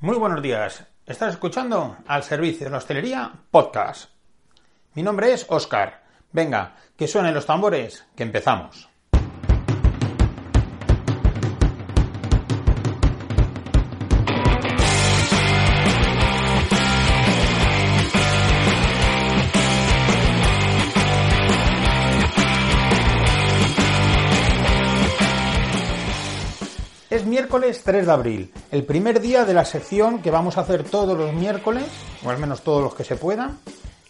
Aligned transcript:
Muy 0.00 0.16
buenos 0.16 0.40
días. 0.40 0.86
Estás 1.06 1.34
escuchando 1.34 1.96
al 2.06 2.22
servicio 2.22 2.64
de 2.64 2.70
la 2.70 2.76
hostelería 2.78 3.32
podcast. 3.50 4.10
Mi 4.94 5.02
nombre 5.02 5.32
es 5.32 5.44
Oscar. 5.48 6.04
Venga, 6.30 6.76
que 6.96 7.08
suenen 7.08 7.34
los 7.34 7.46
tambores, 7.46 8.06
que 8.14 8.22
empezamos. 8.22 8.87
Miércoles 27.48 27.82
3 27.82 28.04
de 28.04 28.12
abril, 28.12 28.52
el 28.70 28.84
primer 28.84 29.20
día 29.22 29.46
de 29.46 29.54
la 29.54 29.64
sección 29.64 30.20
que 30.20 30.30
vamos 30.30 30.58
a 30.58 30.60
hacer 30.60 30.84
todos 30.84 31.16
los 31.16 31.32
miércoles, 31.32 31.86
o 32.22 32.28
al 32.28 32.36
menos 32.36 32.60
todos 32.60 32.82
los 32.82 32.94
que 32.94 33.04
se 33.04 33.16
puedan, 33.16 33.58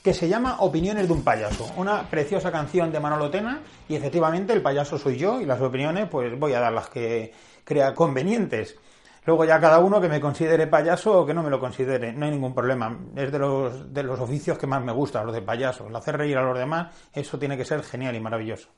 que 0.03 0.13
se 0.13 0.29
llama 0.29 0.57
Opiniones 0.59 1.07
de 1.07 1.13
un 1.13 1.23
payaso, 1.23 1.71
una 1.77 2.11
preciosa 2.11 2.51
canción 2.51 2.91
de 2.91 2.99
Manolo 2.99 3.31
Tena 3.31 3.61
y 3.89 3.95
efectivamente 3.95 4.53
el 4.53 4.61
payaso 4.61 4.99
soy 4.99 5.19
yo 5.19 5.41
y 5.41 5.45
las 5.45 5.61
opiniones 5.61 6.09
pues 6.11 6.37
voy 6.37 6.53
a 6.53 6.59
dar 6.59 6.73
las 6.73 6.89
que 6.89 7.33
crea 7.63 7.95
convenientes. 7.95 8.75
Luego 9.25 9.45
ya 9.45 9.61
cada 9.61 9.79
uno 9.79 10.01
que 10.01 10.09
me 10.09 10.21
considere 10.21 10.67
payaso 10.67 11.21
o 11.21 11.25
que 11.25 11.33
no 11.33 11.45
me 11.45 11.51
lo 11.51 11.61
considere, 11.61 12.13
no 12.13 12.25
hay 12.27 12.33
ningún 12.33 12.57
problema. 12.57 12.99
Es 13.15 13.31
de 13.31 13.39
los, 13.39 13.95
de 13.95 14.03
los 14.03 14.19
oficios 14.19 14.59
que 14.59 14.67
más 14.67 14.83
me 14.83 14.91
gustan, 14.91 15.25
los 15.25 15.35
de 15.37 15.43
payaso. 15.43 15.87
El 15.87 15.95
hacer 15.95 16.17
reír 16.17 16.39
a 16.39 16.43
los 16.43 16.59
demás, 16.59 16.93
eso 17.13 17.39
tiene 17.39 17.57
que 17.57 17.65
ser 17.65 17.85
genial 17.85 18.17
y 18.17 18.21
maravilloso. 18.21 18.69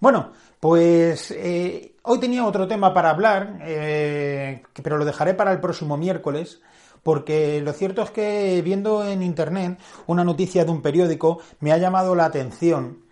Bueno, 0.00 0.30
pues 0.60 1.32
eh, 1.32 1.96
hoy 2.02 2.20
tenía 2.20 2.46
otro 2.46 2.68
tema 2.68 2.94
para 2.94 3.10
hablar, 3.10 3.58
eh, 3.62 4.62
pero 4.82 4.96
lo 4.96 5.04
dejaré 5.04 5.34
para 5.34 5.50
el 5.50 5.60
próximo 5.60 5.96
miércoles, 5.96 6.60
porque 7.02 7.60
lo 7.60 7.72
cierto 7.72 8.02
es 8.02 8.10
que 8.12 8.62
viendo 8.62 9.04
en 9.04 9.22
Internet 9.22 9.78
una 10.06 10.22
noticia 10.22 10.64
de 10.64 10.70
un 10.70 10.82
periódico 10.82 11.40
me 11.60 11.72
ha 11.72 11.78
llamado 11.78 12.14
la 12.14 12.26
atención. 12.26 13.04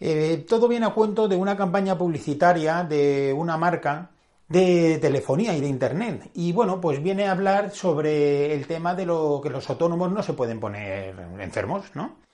Eh, 0.00 0.44
todo 0.48 0.66
viene 0.68 0.86
a 0.86 0.94
cuento 0.94 1.28
de 1.28 1.36
una 1.36 1.56
campaña 1.56 1.96
publicitaria 1.96 2.82
de 2.82 3.32
una 3.32 3.56
marca 3.56 4.10
de 4.48 4.98
telefonía 4.98 5.56
y 5.56 5.60
de 5.60 5.68
Internet. 5.68 6.30
Y 6.34 6.52
bueno, 6.52 6.80
pues 6.80 7.02
viene 7.02 7.26
a 7.26 7.32
hablar 7.32 7.70
sobre 7.70 8.52
el 8.52 8.66
tema 8.66 8.94
de 8.94 9.06
lo 9.06 9.40
que 9.42 9.50
los 9.50 9.68
autónomos 9.70 10.10
no 10.12 10.22
se 10.22 10.32
pueden 10.32 10.60
poner 10.60 11.14
enfermos, 11.38 11.84
¿no? 11.94 12.25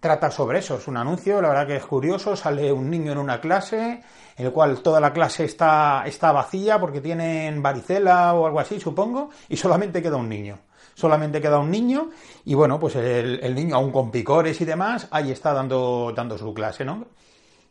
Trata 0.00 0.30
sobre 0.30 0.58
eso. 0.60 0.76
Es 0.76 0.88
un 0.88 0.96
anuncio, 0.96 1.40
la 1.40 1.48
verdad 1.48 1.66
que 1.66 1.76
es 1.76 1.86
curioso. 1.86 2.36
Sale 2.36 2.72
un 2.72 2.90
niño 2.90 3.12
en 3.12 3.18
una 3.18 3.40
clase, 3.40 4.02
el 4.36 4.52
cual 4.52 4.80
toda 4.80 5.00
la 5.00 5.12
clase 5.12 5.44
está, 5.44 6.04
está 6.06 6.32
vacía 6.32 6.78
porque 6.78 7.00
tienen 7.00 7.62
varicela 7.62 8.34
o 8.34 8.46
algo 8.46 8.60
así, 8.60 8.80
supongo, 8.80 9.30
y 9.48 9.56
solamente 9.56 10.02
queda 10.02 10.16
un 10.16 10.28
niño. 10.28 10.58
Solamente 10.94 11.40
queda 11.40 11.58
un 11.58 11.70
niño 11.70 12.10
y 12.44 12.54
bueno, 12.54 12.80
pues 12.80 12.96
el, 12.96 13.38
el 13.40 13.54
niño 13.54 13.76
aún 13.76 13.92
con 13.92 14.10
picores 14.10 14.60
y 14.60 14.64
demás, 14.64 15.06
ahí 15.12 15.30
está 15.30 15.52
dando, 15.52 16.12
dando 16.14 16.36
su 16.36 16.52
clase, 16.52 16.84
¿no? 16.84 17.06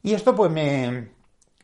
Y 0.01 0.13
esto 0.13 0.33
pues 0.33 0.49
me, 0.49 1.09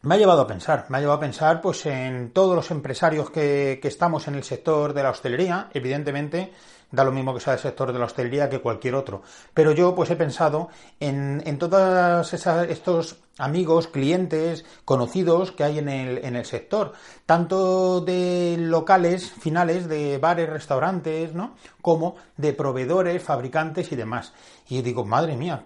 me 0.04 0.16
ha 0.16 0.18
llevado 0.18 0.42
a 0.42 0.48
pensar, 0.48 0.86
me 0.90 0.98
ha 0.98 1.00
llevado 1.00 1.18
a 1.18 1.22
pensar 1.22 1.62
pues 1.62 1.86
en 1.86 2.32
todos 2.32 2.56
los 2.56 2.72
empresarios 2.72 3.30
que, 3.30 3.80
que 3.82 3.88
estamos 3.88 4.28
en 4.28 4.36
el 4.36 4.44
sector 4.44 4.94
de 4.94 5.02
la 5.02 5.10
hostelería, 5.10 5.70
evidentemente 5.74 6.52
da 6.92 7.04
lo 7.04 7.12
mismo 7.12 7.34
que 7.34 7.40
sea 7.40 7.54
el 7.54 7.60
sector 7.60 7.92
de 7.92 7.98
la 7.98 8.06
hostelería 8.06 8.50
que 8.50 8.60
cualquier 8.60 8.94
otro. 8.94 9.24
Pero 9.54 9.72
yo 9.72 9.96
pues 9.96 10.12
he 10.12 10.16
pensado 10.16 10.70
en, 11.00 11.42
en 11.46 11.58
todos 11.58 12.34
estos 12.34 13.18
amigos, 13.40 13.88
clientes, 13.88 14.64
conocidos 14.86 15.52
que 15.52 15.64
hay 15.64 15.80
en 15.80 15.90
el, 15.90 16.24
en 16.24 16.36
el 16.36 16.46
sector, 16.46 16.94
tanto 17.26 18.02
de 18.02 18.58
locales 18.60 19.32
finales, 19.32 19.88
de 19.88 20.20
bares, 20.20 20.50
restaurantes, 20.50 21.34
¿no? 21.34 21.56
Como 21.82 22.16
de 22.38 22.54
proveedores, 22.54 23.24
fabricantes 23.24 23.92
y 23.92 23.96
demás. 23.96 24.34
Y 24.70 24.84
digo, 24.84 25.04
madre 25.04 25.36
mía, 25.36 25.66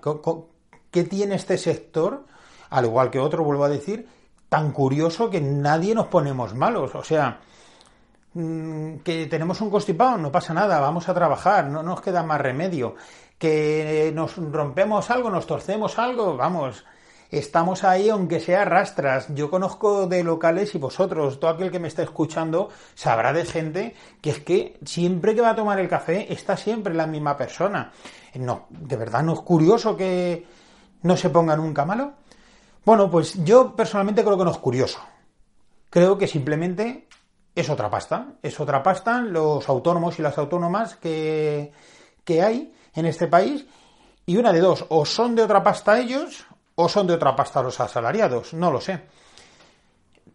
¿qué 0.91 1.03
tiene 1.03 1.35
este 1.35 1.57
sector? 1.57 2.25
Al 2.69 2.85
igual 2.85 3.11
que 3.11 3.19
otro, 3.19 3.43
vuelvo 3.43 3.65
a 3.65 3.69
decir, 3.69 4.07
tan 4.49 4.71
curioso 4.71 5.29
que 5.29 5.41
nadie 5.41 5.93
nos 5.95 6.07
ponemos 6.07 6.53
malos. 6.53 6.95
O 6.95 7.03
sea, 7.03 7.39
Mm, 8.39 8.97
que 8.99 9.25
tenemos 9.25 9.61
un 9.61 9.71
constipado, 9.71 10.15
no 10.19 10.31
pasa 10.31 10.53
nada, 10.53 10.79
vamos 10.79 11.09
a 11.09 11.13
trabajar, 11.15 11.65
no 11.65 11.81
nos 11.81 12.01
queda 12.01 12.21
más 12.21 12.39
remedio. 12.39 12.95
Que 13.39 14.11
nos 14.13 14.35
rompemos 14.37 15.09
algo, 15.09 15.31
nos 15.31 15.47
torcemos 15.47 15.97
algo, 15.97 16.37
vamos, 16.37 16.85
estamos 17.31 17.83
ahí 17.83 18.09
aunque 18.09 18.39
sea 18.39 18.63
rastras. 18.63 19.33
Yo 19.33 19.49
conozco 19.49 20.05
de 20.05 20.23
locales 20.23 20.75
y 20.75 20.77
vosotros, 20.77 21.39
todo 21.39 21.49
aquel 21.49 21.71
que 21.71 21.79
me 21.79 21.87
está 21.87 22.03
escuchando, 22.03 22.69
sabrá 22.93 23.33
de 23.33 23.45
gente 23.45 23.95
que 24.21 24.29
es 24.29 24.39
que 24.39 24.77
siempre 24.85 25.33
que 25.33 25.41
va 25.41 25.51
a 25.51 25.55
tomar 25.55 25.79
el 25.79 25.89
café 25.89 26.31
está 26.31 26.57
siempre 26.57 26.93
la 26.93 27.07
misma 27.07 27.37
persona. 27.37 27.91
No, 28.35 28.67
de 28.69 28.97
verdad 28.97 29.23
no 29.23 29.33
es 29.33 29.39
curioso 29.39 29.97
que 29.97 30.45
no 31.01 31.17
se 31.17 31.31
ponga 31.31 31.57
nunca 31.57 31.85
malo. 31.85 32.13
Bueno, 32.87 33.11
pues 33.11 33.43
yo 33.43 33.75
personalmente 33.75 34.23
creo 34.23 34.37
que 34.37 34.45
no 34.45 34.51
es 34.51 34.59
curioso. 34.59 34.99
Creo 35.89 36.17
que 36.17 36.25
simplemente 36.25 37.09
es 37.53 37.69
otra 37.69 37.89
pasta. 37.89 38.35
Es 38.41 38.61
otra 38.61 38.81
pasta 38.81 39.19
los 39.19 39.67
autónomos 39.67 40.17
y 40.17 40.21
las 40.21 40.37
autónomas 40.37 40.95
que, 40.95 41.73
que 42.23 42.41
hay 42.41 42.73
en 42.93 43.05
este 43.05 43.27
país. 43.27 43.65
Y 44.25 44.37
una 44.37 44.53
de 44.53 44.61
dos, 44.61 44.85
o 44.87 45.05
son 45.05 45.35
de 45.35 45.43
otra 45.43 45.61
pasta 45.61 45.99
ellos, 45.99 46.45
o 46.75 46.87
son 46.87 47.07
de 47.07 47.15
otra 47.15 47.35
pasta 47.35 47.61
los 47.61 47.77
asalariados. 47.77 48.53
No 48.53 48.71
lo 48.71 48.79
sé. 48.79 49.01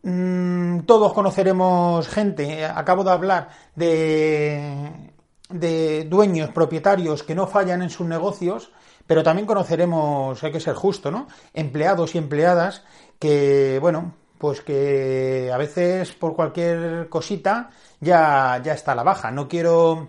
Mm, 0.02 0.80
todos 0.80 1.14
conoceremos 1.14 2.06
gente, 2.06 2.66
acabo 2.66 3.02
de 3.02 3.12
hablar 3.12 3.48
de, 3.74 5.10
de 5.48 6.04
dueños, 6.04 6.50
propietarios 6.50 7.22
que 7.22 7.34
no 7.34 7.46
fallan 7.46 7.80
en 7.80 7.88
sus 7.88 8.06
negocios, 8.06 8.72
pero 9.06 9.22
también 9.22 9.46
conoceremos, 9.46 10.42
hay 10.42 10.52
que 10.52 10.60
ser 10.60 10.74
justo, 10.74 11.10
¿no? 11.10 11.26
Empleados 11.54 12.14
y 12.14 12.18
empleadas 12.18 12.82
que, 13.18 13.78
bueno, 13.80 14.14
pues 14.38 14.60
que 14.60 15.50
a 15.52 15.56
veces 15.56 16.12
por 16.12 16.34
cualquier 16.34 17.08
cosita 17.08 17.70
ya, 18.00 18.60
ya 18.62 18.72
está 18.74 18.94
la 18.94 19.04
baja. 19.04 19.30
No 19.30 19.48
quiero 19.48 20.08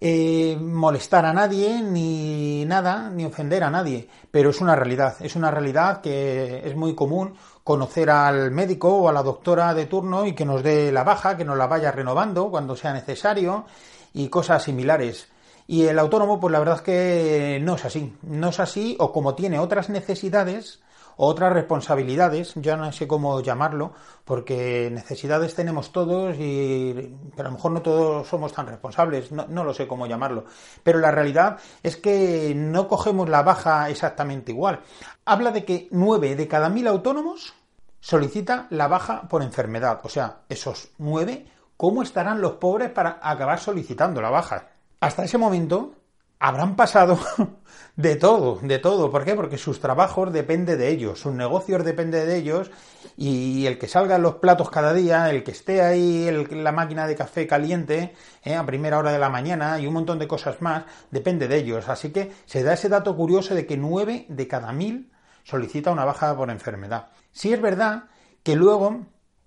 eh, 0.00 0.56
molestar 0.60 1.24
a 1.24 1.32
nadie 1.32 1.80
ni 1.80 2.64
nada, 2.64 3.10
ni 3.10 3.24
ofender 3.24 3.62
a 3.62 3.70
nadie, 3.70 4.08
pero 4.30 4.50
es 4.50 4.60
una 4.60 4.74
realidad, 4.74 5.16
es 5.20 5.36
una 5.36 5.50
realidad 5.50 6.00
que 6.00 6.66
es 6.66 6.74
muy 6.74 6.94
común 6.94 7.34
conocer 7.62 8.10
al 8.10 8.50
médico 8.50 8.88
o 8.88 9.08
a 9.08 9.12
la 9.12 9.22
doctora 9.22 9.72
de 9.72 9.86
turno 9.86 10.26
y 10.26 10.34
que 10.34 10.44
nos 10.44 10.62
dé 10.62 10.92
la 10.92 11.04
baja, 11.04 11.36
que 11.36 11.44
nos 11.44 11.56
la 11.56 11.68
vaya 11.68 11.92
renovando 11.92 12.50
cuando 12.50 12.76
sea 12.76 12.92
necesario 12.92 13.64
y 14.12 14.28
cosas 14.28 14.64
similares. 14.64 15.28
Y 15.66 15.86
el 15.86 15.98
autónomo, 15.98 16.40
pues 16.40 16.52
la 16.52 16.58
verdad 16.58 16.76
es 16.76 16.82
que 16.82 17.58
no 17.62 17.76
es 17.76 17.84
así, 17.84 18.14
no 18.22 18.48
es 18.50 18.60
así 18.60 18.96
o 18.98 19.12
como 19.12 19.34
tiene 19.34 19.58
otras 19.58 19.88
necesidades, 19.88 20.82
otras 21.16 21.52
responsabilidades, 21.52 22.52
yo 22.56 22.76
no 22.76 22.90
sé 22.92 23.06
cómo 23.06 23.40
llamarlo, 23.40 23.92
porque 24.24 24.90
necesidades 24.92 25.54
tenemos 25.54 25.92
todos 25.92 26.36
y 26.38 27.16
pero 27.36 27.48
a 27.48 27.50
lo 27.50 27.56
mejor 27.56 27.72
no 27.72 27.82
todos 27.82 28.26
somos 28.28 28.52
tan 28.52 28.66
responsables, 28.66 29.32
no, 29.32 29.46
no, 29.48 29.64
lo 29.64 29.72
sé 29.72 29.86
cómo 29.86 30.06
llamarlo. 30.06 30.44
Pero 30.82 30.98
la 30.98 31.10
realidad 31.10 31.58
es 31.82 31.96
que 31.96 32.52
no 32.54 32.88
cogemos 32.88 33.28
la 33.28 33.42
baja 33.42 33.88
exactamente 33.90 34.52
igual. 34.52 34.80
Habla 35.24 35.50
de 35.50 35.64
que 35.64 35.88
nueve 35.90 36.36
de 36.36 36.48
cada 36.48 36.68
mil 36.68 36.86
autónomos 36.86 37.54
solicita 38.00 38.66
la 38.70 38.88
baja 38.88 39.22
por 39.28 39.42
enfermedad. 39.42 40.00
O 40.02 40.08
sea, 40.08 40.40
esos 40.48 40.90
nueve, 40.98 41.46
¿cómo 41.76 42.02
estarán 42.02 42.40
los 42.40 42.54
pobres 42.54 42.90
para 42.90 43.18
acabar 43.22 43.60
solicitando 43.60 44.20
la 44.20 44.30
baja? 44.30 44.73
Hasta 45.04 45.24
ese 45.24 45.36
momento, 45.36 45.96
habrán 46.38 46.76
pasado 46.76 47.18
de 47.96 48.16
todo, 48.16 48.58
de 48.62 48.78
todo. 48.78 49.10
¿Por 49.10 49.22
qué? 49.26 49.34
Porque 49.34 49.58
sus 49.58 49.78
trabajos 49.78 50.32
dependen 50.32 50.78
de 50.78 50.88
ellos, 50.88 51.20
sus 51.20 51.34
negocios 51.34 51.84
dependen 51.84 52.26
de 52.26 52.34
ellos 52.38 52.70
y 53.14 53.66
el 53.66 53.78
que 53.78 53.86
salgan 53.86 54.22
los 54.22 54.36
platos 54.36 54.70
cada 54.70 54.94
día, 54.94 55.28
el 55.28 55.44
que 55.44 55.50
esté 55.50 55.82
ahí 55.82 56.30
la 56.52 56.72
máquina 56.72 57.06
de 57.06 57.16
café 57.16 57.46
caliente 57.46 58.14
eh, 58.42 58.54
a 58.54 58.64
primera 58.64 58.98
hora 58.98 59.12
de 59.12 59.18
la 59.18 59.28
mañana 59.28 59.78
y 59.78 59.86
un 59.86 59.92
montón 59.92 60.18
de 60.18 60.26
cosas 60.26 60.62
más, 60.62 60.84
depende 61.10 61.48
de 61.48 61.58
ellos. 61.58 61.90
Así 61.90 62.08
que 62.10 62.32
se 62.46 62.62
da 62.62 62.72
ese 62.72 62.88
dato 62.88 63.14
curioso 63.14 63.54
de 63.54 63.66
que 63.66 63.76
nueve 63.76 64.24
de 64.30 64.48
cada 64.48 64.72
mil 64.72 65.12
solicita 65.42 65.90
una 65.90 66.06
baja 66.06 66.34
por 66.34 66.48
enfermedad. 66.48 67.08
Sí 67.30 67.52
es 67.52 67.60
verdad 67.60 68.04
que 68.42 68.56
luego 68.56 69.02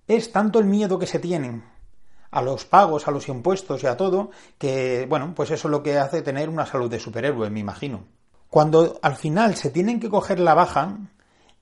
es 0.06 0.30
tanto 0.30 0.60
el 0.60 0.66
miedo 0.66 1.00
que 1.00 1.08
se 1.08 1.18
tienen 1.18 1.64
a 2.30 2.42
los 2.42 2.64
pagos, 2.64 3.08
a 3.08 3.10
los 3.10 3.28
impuestos 3.28 3.82
y 3.82 3.86
a 3.86 3.96
todo, 3.96 4.30
que, 4.58 5.06
bueno, 5.08 5.32
pues 5.34 5.50
eso 5.50 5.68
es 5.68 5.72
lo 5.72 5.82
que 5.82 5.98
hace 5.98 6.22
tener 6.22 6.48
una 6.48 6.66
salud 6.66 6.90
de 6.90 7.00
superhéroe, 7.00 7.50
me 7.50 7.60
imagino. 7.60 8.04
Cuando 8.50 8.98
al 9.02 9.16
final 9.16 9.56
se 9.56 9.70
tienen 9.70 10.00
que 10.00 10.08
coger 10.08 10.40
la 10.40 10.54
baja, 10.54 10.98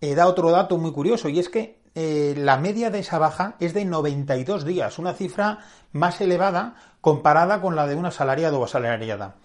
eh, 0.01 0.15
da 0.15 0.27
otro 0.27 0.51
dato 0.51 0.79
muy 0.79 0.93
curioso, 0.93 1.29
y 1.29 1.39
es 1.39 1.49
que 1.49 1.81
eh, 1.95 2.35
la 2.37 2.59
media 2.59 2.91
de 2.91 2.99
esa 2.99 3.19
baja 3.19 3.57
es 3.59 3.73
de 3.73 3.85
92 3.85 4.65
días, 4.65 4.99
una 4.99 5.15
cifra 5.15 5.61
más 5.93 6.21
elevada 6.21 6.75
comparada 7.01 7.61
con 7.61 7.75
la 7.75 7.87
de 7.87 7.95
una 7.95 8.09
asalariado 8.09 8.61
o 8.61 8.65
asalariada. 8.65 9.37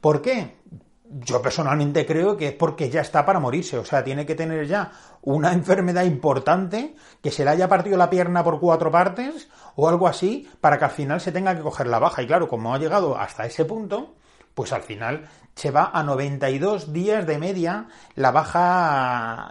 ¿Por 0.00 0.20
qué? 0.20 0.56
Yo 1.04 1.40
personalmente 1.40 2.04
creo 2.04 2.36
que 2.36 2.48
es 2.48 2.52
porque 2.54 2.90
ya 2.90 3.00
está 3.00 3.24
para 3.24 3.38
morirse, 3.38 3.78
o 3.78 3.84
sea, 3.84 4.02
tiene 4.02 4.26
que 4.26 4.34
tener 4.34 4.66
ya 4.66 4.90
una 5.22 5.52
enfermedad 5.52 6.04
importante, 6.04 6.96
que 7.22 7.30
se 7.30 7.44
le 7.44 7.50
haya 7.50 7.68
partido 7.68 7.96
la 7.96 8.10
pierna 8.10 8.42
por 8.42 8.58
cuatro 8.58 8.90
partes 8.90 9.48
o 9.76 9.88
algo 9.88 10.08
así, 10.08 10.48
para 10.60 10.78
que 10.78 10.84
al 10.84 10.90
final 10.90 11.20
se 11.20 11.32
tenga 11.32 11.54
que 11.54 11.62
coger 11.62 11.86
la 11.86 11.98
baja. 11.98 12.22
Y 12.22 12.26
claro, 12.26 12.48
como 12.48 12.74
ha 12.74 12.78
llegado 12.78 13.18
hasta 13.18 13.46
ese 13.46 13.64
punto, 13.64 14.14
pues 14.54 14.72
al 14.72 14.82
final 14.82 15.28
se 15.54 15.70
va 15.70 15.90
a 15.92 16.02
92 16.02 16.92
días 16.92 17.26
de 17.26 17.38
media 17.38 17.86
la 18.16 18.30
baja 18.30 19.50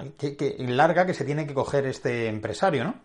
larga 0.60 1.06
que 1.06 1.14
se 1.14 1.26
tiene 1.26 1.48
que 1.48 1.54
coger 1.54 1.86
este 1.86 2.28
empresario, 2.28 2.84
¿no? 2.84 2.96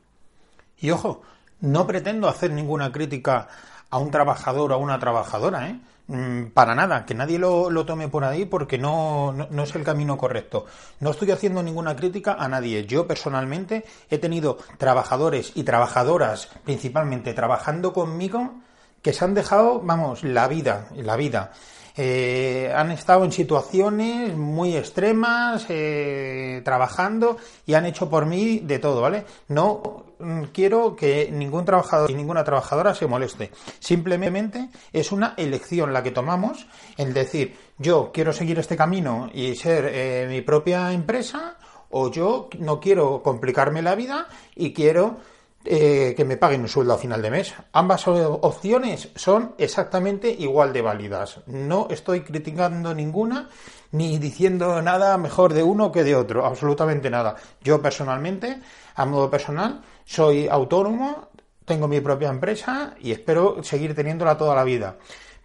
Y 0.80 0.90
ojo, 0.90 1.22
no 1.60 1.86
pretendo 1.86 2.28
hacer 2.28 2.52
ninguna 2.52 2.92
crítica 2.92 3.48
a 3.90 3.98
un 3.98 4.10
trabajador 4.10 4.72
o 4.72 4.74
a 4.74 4.78
una 4.78 4.98
trabajadora, 4.98 5.68
¿eh? 5.68 5.80
Mm, 6.08 6.52
para 6.54 6.74
nada, 6.74 7.04
que 7.04 7.14
nadie 7.14 7.38
lo, 7.38 7.84
tome 7.84 8.08
por 8.08 8.24
ahí 8.24 8.46
porque 8.46 8.78
no, 8.78 9.32
no, 9.32 9.62
es 9.62 9.74
el 9.74 9.84
camino 9.84 10.16
correcto. 10.16 10.64
No 11.00 11.10
estoy 11.10 11.30
haciendo 11.32 11.62
ninguna 11.62 11.94
crítica 11.96 12.34
a 12.38 12.48
nadie. 12.48 12.86
Yo 12.86 13.06
personalmente 13.06 13.84
he 14.08 14.16
tenido 14.16 14.56
trabajadores 14.78 15.52
y 15.54 15.64
trabajadoras, 15.64 16.48
principalmente 16.64 17.34
trabajando 17.34 17.92
conmigo, 17.92 18.54
que 19.02 19.12
se 19.12 19.24
han 19.24 19.34
dejado, 19.34 19.80
vamos, 19.80 20.24
la 20.24 20.48
vida, 20.48 20.88
la 20.96 21.16
vida. 21.16 21.52
Eh, 21.94 22.72
han 22.74 22.90
estado 22.90 23.24
en 23.24 23.32
situaciones 23.32 24.34
muy 24.34 24.76
extremas, 24.76 25.66
eh, 25.68 26.62
trabajando 26.64 27.36
y 27.66 27.74
han 27.74 27.84
hecho 27.84 28.08
por 28.08 28.24
mí 28.24 28.60
de 28.60 28.78
todo, 28.78 29.02
¿vale? 29.02 29.26
No 29.48 30.07
quiero 30.52 30.96
que 30.96 31.30
ningún 31.30 31.64
trabajador 31.64 32.10
y 32.10 32.14
ninguna 32.14 32.44
trabajadora 32.44 32.94
se 32.94 33.06
moleste. 33.06 33.50
Simplemente 33.78 34.68
es 34.92 35.12
una 35.12 35.34
elección 35.36 35.92
la 35.92 36.02
que 36.02 36.10
tomamos, 36.10 36.66
el 36.96 37.14
decir, 37.14 37.56
yo 37.78 38.10
quiero 38.12 38.32
seguir 38.32 38.58
este 38.58 38.76
camino 38.76 39.30
y 39.32 39.54
ser 39.54 39.90
eh, 39.92 40.26
mi 40.28 40.40
propia 40.40 40.92
empresa, 40.92 41.56
o 41.90 42.10
yo 42.10 42.48
no 42.58 42.80
quiero 42.80 43.22
complicarme 43.22 43.82
la 43.82 43.94
vida 43.94 44.28
y 44.54 44.72
quiero 44.72 45.16
eh, 45.64 46.14
que 46.16 46.24
me 46.24 46.36
paguen 46.36 46.62
un 46.62 46.68
sueldo 46.68 46.94
a 46.94 46.98
final 46.98 47.20
de 47.20 47.30
mes. 47.30 47.54
Ambas 47.72 48.06
opciones 48.06 49.10
son 49.16 49.54
exactamente 49.58 50.30
igual 50.30 50.72
de 50.72 50.82
válidas. 50.82 51.40
No 51.46 51.88
estoy 51.90 52.22
criticando 52.22 52.94
ninguna 52.94 53.48
ni 53.92 54.18
diciendo 54.18 54.80
nada 54.82 55.16
mejor 55.18 55.54
de 55.54 55.62
uno 55.62 55.90
que 55.90 56.04
de 56.04 56.14
otro, 56.14 56.46
absolutamente 56.46 57.10
nada. 57.10 57.36
Yo 57.62 57.82
personalmente, 57.82 58.60
a 58.94 59.04
modo 59.04 59.30
personal, 59.30 59.82
soy 60.04 60.46
autónomo, 60.48 61.28
tengo 61.64 61.88
mi 61.88 62.00
propia 62.00 62.28
empresa 62.28 62.94
y 63.00 63.12
espero 63.12 63.62
seguir 63.62 63.94
teniéndola 63.94 64.38
toda 64.38 64.54
la 64.54 64.64
vida. 64.64 64.96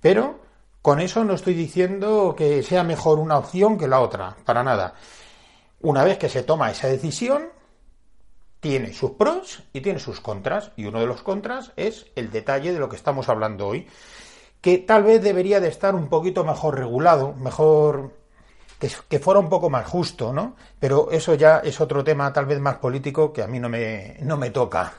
Pero 0.02 0.40
con 0.82 1.00
eso 1.00 1.24
no 1.24 1.34
estoy 1.34 1.54
diciendo 1.54 2.36
que 2.38 2.62
sea 2.64 2.84
mejor 2.84 3.20
una 3.20 3.38
opción 3.38 3.78
que 3.78 3.88
la 3.88 4.02
otra, 4.02 4.36
para 4.46 4.64
nada. 4.64 4.94
Una 5.82 6.04
vez 6.04 6.18
que 6.18 6.30
se 6.30 6.44
toma 6.44 6.72
esa 6.72 6.88
decisión, 6.88 7.50
tiene 8.64 8.94
sus 8.94 9.12
pros 9.12 9.62
y 9.74 9.82
tiene 9.82 10.00
sus 10.00 10.22
contras. 10.22 10.72
Y 10.78 10.86
uno 10.86 11.02
de 11.02 11.06
los 11.06 11.22
contras 11.22 11.74
es 11.76 12.06
el 12.16 12.32
detalle 12.32 12.72
de 12.72 12.80
lo 12.80 12.88
que 12.88 12.96
estamos 12.96 13.28
hablando 13.28 13.68
hoy, 13.68 13.86
que 14.62 14.78
tal 14.78 15.04
vez 15.04 15.22
debería 15.22 15.60
de 15.60 15.68
estar 15.68 15.94
un 15.94 16.08
poquito 16.08 16.46
mejor 16.46 16.80
regulado, 16.80 17.34
mejor 17.34 18.14
que, 18.80 19.20
fuera 19.20 19.42
un 19.42 19.50
poco 19.50 19.70
más 19.70 19.86
justo, 19.86 20.32
¿no? 20.32 20.56
Pero 20.80 21.12
eso 21.12 21.34
ya 21.34 21.58
es 21.58 21.82
otro 21.82 22.06
tema 22.06 22.32
tal 22.32 22.46
vez 22.46 22.62
más 22.62 22.78
político 22.78 23.34
que 23.34 23.44
a 23.44 23.48
mí 23.48 23.60
no 23.60 23.68
me, 23.68 24.16
no 24.22 24.38
me 24.38 24.50
toca. 24.50 24.94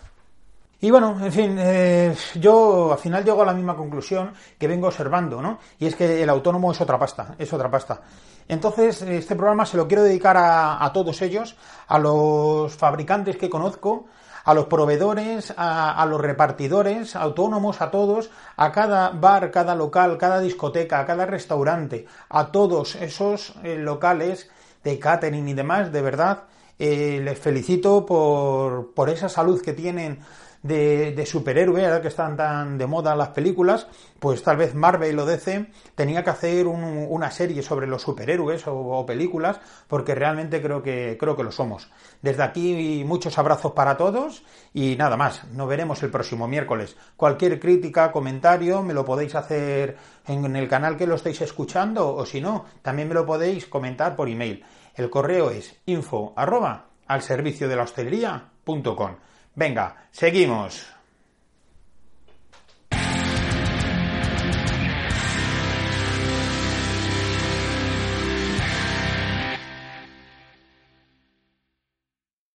Y 0.82 0.90
bueno, 0.90 1.16
en 1.18 1.32
fin, 1.32 1.56
eh, 1.58 2.14
yo 2.34 2.92
al 2.92 2.98
final 2.98 3.24
llego 3.24 3.40
a 3.40 3.46
la 3.46 3.54
misma 3.54 3.74
conclusión 3.74 4.34
que 4.58 4.68
vengo 4.68 4.88
observando, 4.88 5.40
¿no? 5.40 5.58
Y 5.78 5.86
es 5.86 5.96
que 5.96 6.22
el 6.22 6.28
autónomo 6.28 6.70
es 6.70 6.80
otra 6.82 6.98
pasta, 6.98 7.34
es 7.38 7.50
otra 7.50 7.70
pasta. 7.70 8.02
Entonces, 8.48 9.02
este 9.02 9.36
programa 9.36 9.66
se 9.66 9.76
lo 9.76 9.88
quiero 9.88 10.02
dedicar 10.02 10.36
a, 10.38 10.90
todos 10.92 11.22
ellos, 11.22 11.56
a 11.86 11.98
los 11.98 12.74
fabricantes 12.74 13.36
que 13.36 13.48
conozco, 13.48 14.06
a 14.44 14.52
los 14.52 14.66
proveedores, 14.66 15.54
a, 15.56 16.04
los 16.06 16.20
repartidores, 16.20 17.16
autónomos, 17.16 17.80
a 17.80 17.90
todos, 17.90 18.30
a 18.56 18.70
cada 18.72 19.10
bar, 19.10 19.50
cada 19.50 19.74
local, 19.74 20.18
cada 20.18 20.40
discoteca, 20.40 21.00
a 21.00 21.06
cada 21.06 21.24
restaurante, 21.24 22.06
a 22.28 22.52
todos 22.52 22.96
esos 22.96 23.54
eh, 23.62 23.76
locales 23.76 24.50
de 24.82 24.98
catering 24.98 25.48
y 25.48 25.54
demás, 25.54 25.90
de 25.90 26.02
verdad, 26.02 26.44
eh, 26.78 27.20
les 27.22 27.38
felicito 27.38 28.04
por, 28.04 28.92
por 28.92 29.08
esa 29.08 29.30
salud 29.30 29.62
que 29.62 29.72
tienen 29.72 30.18
de, 30.64 31.12
de 31.12 31.26
superhéroe, 31.26 31.84
ahora 31.84 32.00
que 32.00 32.08
están 32.08 32.36
tan 32.36 32.78
de 32.78 32.86
moda 32.86 33.14
las 33.14 33.28
películas, 33.28 33.86
pues 34.18 34.42
tal 34.42 34.56
vez 34.56 34.74
Marvel 34.74 35.18
o 35.18 35.26
DC 35.26 35.66
tenía 35.94 36.24
que 36.24 36.30
hacer 36.30 36.66
una 36.66 37.30
serie 37.30 37.62
sobre 37.62 37.86
los 37.86 38.00
superhéroes 38.00 38.64
o, 38.66 39.04
películas, 39.04 39.60
porque 39.86 40.14
realmente 40.14 40.62
creo 40.62 40.82
que, 40.82 41.18
creo 41.20 41.36
que 41.36 41.42
lo 41.44 41.52
somos. 41.52 41.90
Desde 42.22 42.42
aquí 42.42 43.04
muchos 43.06 43.36
abrazos 43.36 43.72
para 43.72 43.98
todos 43.98 44.42
y 44.72 44.96
nada 44.96 45.18
más, 45.18 45.44
nos 45.52 45.68
veremos 45.68 46.02
el 46.02 46.10
próximo 46.10 46.48
miércoles. 46.48 46.96
Cualquier 47.14 47.60
crítica, 47.60 48.10
comentario, 48.10 48.82
me 48.82 48.94
lo 48.94 49.04
podéis 49.04 49.34
hacer 49.34 49.98
en 50.26 50.56
el 50.56 50.66
canal 50.66 50.96
que 50.96 51.06
lo 51.06 51.16
estáis 51.16 51.42
escuchando 51.42 52.14
o 52.14 52.24
si 52.24 52.40
no, 52.40 52.64
también 52.80 53.08
me 53.08 53.14
lo 53.14 53.26
podéis 53.26 53.66
comentar 53.66 54.16
por 54.16 54.30
email. 54.30 54.64
El 54.94 55.10
correo 55.10 55.50
es 55.50 55.76
info 55.84 56.32
al 56.36 57.20
servicio 57.20 57.68
de 57.68 57.76
la 57.76 57.82
hostelería.com. 57.82 59.16
Venga, 59.54 59.94
seguimos. 60.10 60.86